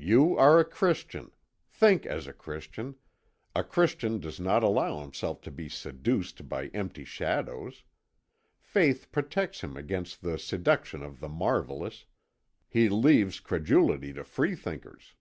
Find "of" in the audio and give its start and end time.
11.02-11.20